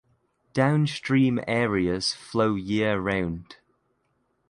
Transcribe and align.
Downstream 0.53 1.39
areas 1.45 2.11
flow 2.11 2.55
year 2.55 2.99
round. 2.99 3.57